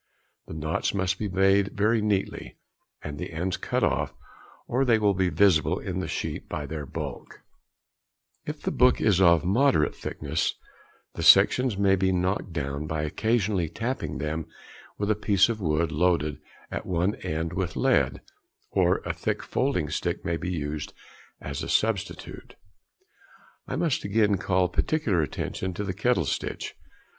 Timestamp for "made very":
1.29-2.01